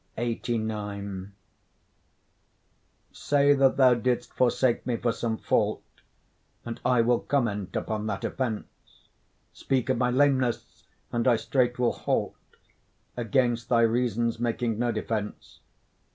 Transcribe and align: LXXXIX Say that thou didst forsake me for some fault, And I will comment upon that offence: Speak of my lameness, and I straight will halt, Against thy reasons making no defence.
LXXXIX 0.17 1.29
Say 3.11 3.53
that 3.53 3.77
thou 3.77 3.93
didst 3.93 4.33
forsake 4.33 4.83
me 4.87 4.97
for 4.97 5.11
some 5.11 5.37
fault, 5.37 5.83
And 6.65 6.81
I 6.83 7.01
will 7.01 7.19
comment 7.19 7.75
upon 7.75 8.07
that 8.07 8.23
offence: 8.23 8.65
Speak 9.53 9.89
of 9.89 9.99
my 9.99 10.09
lameness, 10.09 10.85
and 11.11 11.27
I 11.27 11.35
straight 11.35 11.77
will 11.77 11.93
halt, 11.93 12.35
Against 13.15 13.69
thy 13.69 13.81
reasons 13.81 14.39
making 14.39 14.79
no 14.79 14.91
defence. 14.91 15.59